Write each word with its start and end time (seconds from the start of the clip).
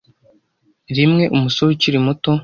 Rimwe 0.97 1.23
umusore 1.35 1.69
ukiri 1.73 1.99
muto 2.05 2.31